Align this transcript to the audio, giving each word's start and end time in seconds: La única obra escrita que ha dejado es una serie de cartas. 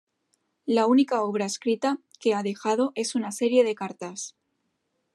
La 0.65 0.87
única 0.87 1.21
obra 1.21 1.45
escrita 1.45 1.99
que 2.19 2.33
ha 2.33 2.41
dejado 2.41 2.91
es 2.95 3.13
una 3.13 3.31
serie 3.31 3.63
de 3.63 3.75
cartas. 3.75 4.35